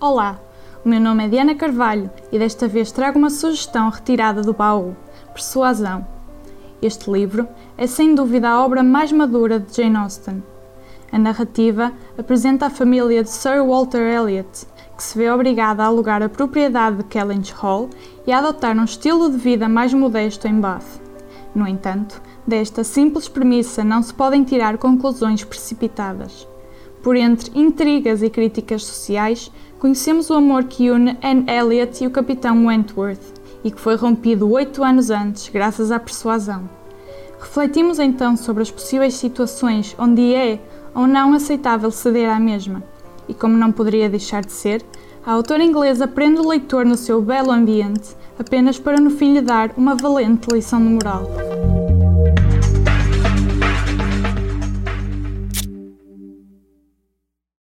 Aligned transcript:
Olá, 0.00 0.38
o 0.84 0.88
meu 0.88 1.00
nome 1.00 1.24
é 1.24 1.28
Diana 1.28 1.56
Carvalho 1.56 2.08
e 2.30 2.38
desta 2.38 2.68
vez 2.68 2.92
trago 2.92 3.18
uma 3.18 3.30
sugestão 3.30 3.90
retirada 3.90 4.42
do 4.42 4.52
baú: 4.52 4.94
Persuasão. 5.34 6.06
Este 6.80 7.10
livro 7.10 7.48
é 7.76 7.84
sem 7.84 8.14
dúvida 8.14 8.48
a 8.48 8.64
obra 8.64 8.80
mais 8.80 9.10
madura 9.10 9.58
de 9.58 9.74
Jane 9.74 9.96
Austen. 9.96 10.40
A 11.10 11.18
narrativa 11.18 11.92
apresenta 12.16 12.66
a 12.66 12.70
família 12.70 13.24
de 13.24 13.30
Sir 13.30 13.60
Walter 13.66 14.02
Elliot, 14.02 14.68
que 14.96 15.02
se 15.02 15.18
vê 15.18 15.28
obrigada 15.32 15.82
a 15.82 15.86
alugar 15.86 16.22
a 16.22 16.28
propriedade 16.28 16.98
de 16.98 17.04
Kellynch 17.04 17.52
Hall 17.54 17.90
e 18.24 18.30
a 18.30 18.38
adotar 18.38 18.78
um 18.78 18.84
estilo 18.84 19.28
de 19.28 19.36
vida 19.36 19.68
mais 19.68 19.92
modesto 19.92 20.46
em 20.46 20.60
Bath. 20.60 21.00
No 21.52 21.66
entanto, 21.66 22.22
desta 22.46 22.84
simples 22.84 23.26
premissa 23.26 23.82
não 23.82 24.00
se 24.00 24.14
podem 24.14 24.44
tirar 24.44 24.78
conclusões 24.78 25.42
precipitadas. 25.42 26.46
Por 27.02 27.16
entre 27.16 27.50
intrigas 27.54 28.22
e 28.22 28.30
críticas 28.30 28.84
sociais, 28.84 29.50
conhecemos 29.78 30.30
o 30.30 30.34
amor 30.34 30.64
que 30.64 30.90
une 30.90 31.16
Anne 31.22 31.44
Elliot 31.48 32.02
e 32.02 32.06
o 32.06 32.10
capitão 32.10 32.66
Wentworth, 32.66 33.38
e 33.64 33.70
que 33.70 33.80
foi 33.80 33.96
rompido 33.96 34.50
oito 34.50 34.82
anos 34.82 35.10
antes, 35.10 35.48
graças 35.48 35.92
à 35.92 35.98
persuasão. 35.98 36.68
Refletimos 37.40 37.98
então 37.98 38.36
sobre 38.36 38.62
as 38.62 38.70
possíveis 38.70 39.14
situações 39.14 39.94
onde 39.98 40.34
é 40.34 40.58
ou 40.94 41.06
não 41.06 41.32
aceitável 41.32 41.90
ceder 41.90 42.28
à 42.28 42.40
mesma, 42.40 42.82
e 43.28 43.34
como 43.34 43.56
não 43.56 43.70
poderia 43.70 44.08
deixar 44.08 44.44
de 44.44 44.52
ser, 44.52 44.84
a 45.24 45.32
autora 45.32 45.62
inglesa 45.62 46.08
prende 46.08 46.40
o 46.40 46.48
leitor 46.48 46.84
no 46.84 46.96
seu 46.96 47.20
belo 47.22 47.52
ambiente 47.52 48.16
apenas 48.38 48.78
para 48.78 49.00
no 49.00 49.10
fim 49.10 49.34
lhe 49.34 49.40
dar 49.40 49.72
uma 49.76 49.94
valente 49.94 50.48
lição 50.52 50.80
de 50.80 50.88
moral. 50.88 51.47